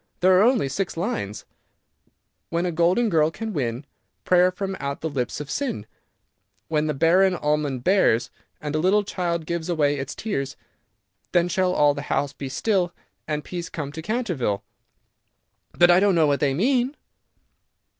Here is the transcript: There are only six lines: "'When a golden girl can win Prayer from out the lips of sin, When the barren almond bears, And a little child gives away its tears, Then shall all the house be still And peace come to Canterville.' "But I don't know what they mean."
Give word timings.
There 0.21 0.35
are 0.39 0.41
only 0.41 0.67
six 0.67 0.97
lines: 0.97 1.45
"'When 2.49 2.65
a 2.65 2.71
golden 2.71 3.07
girl 3.07 3.29
can 3.29 3.53
win 3.53 3.85
Prayer 4.25 4.49
from 4.51 4.75
out 4.79 5.01
the 5.01 5.09
lips 5.11 5.39
of 5.39 5.51
sin, 5.51 5.85
When 6.69 6.87
the 6.87 6.95
barren 6.95 7.35
almond 7.35 7.83
bears, 7.83 8.31
And 8.59 8.73
a 8.73 8.79
little 8.79 9.03
child 9.03 9.45
gives 9.45 9.69
away 9.69 9.99
its 9.99 10.15
tears, 10.15 10.57
Then 11.33 11.47
shall 11.47 11.71
all 11.73 11.93
the 11.93 12.01
house 12.09 12.33
be 12.33 12.49
still 12.49 12.95
And 13.27 13.43
peace 13.43 13.69
come 13.69 13.91
to 13.91 14.01
Canterville.' 14.01 14.63
"But 15.73 15.91
I 15.91 15.99
don't 15.99 16.15
know 16.15 16.25
what 16.25 16.39
they 16.39 16.55
mean." 16.55 16.97